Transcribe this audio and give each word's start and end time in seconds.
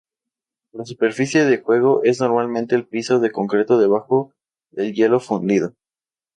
La 0.73 0.83
superficie 0.83 1.43
de 1.45 1.59
juego 1.59 2.01
es 2.03 2.21
normalmente 2.21 2.73
el 2.73 2.87
piso 2.87 3.19
de 3.19 3.29
concreto 3.31 3.77
debajo 3.77 4.33
del 4.71 4.93
hielo 4.95 5.19
fundido. 5.19 5.75